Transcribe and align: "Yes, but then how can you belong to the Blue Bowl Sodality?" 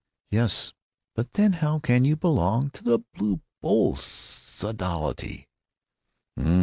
"Yes, 0.31 0.73
but 1.13 1.33
then 1.33 1.53
how 1.53 1.77
can 1.77 2.05
you 2.05 2.15
belong 2.15 2.71
to 2.71 2.83
the 2.83 2.97
Blue 3.13 3.39
Bowl 3.61 3.95
Sodality?" 3.95 5.47